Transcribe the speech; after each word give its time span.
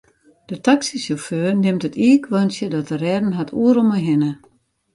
De 0.47 0.55
taksysjauffeur 0.65 1.51
nimt 1.57 1.87
it 1.87 1.99
iikhoarntsje 2.07 2.67
dat 2.73 2.89
er 2.93 3.01
rêden 3.03 3.37
hat 3.37 3.53
oeral 3.59 3.87
mei 3.89 4.03
hinne. 4.07 4.31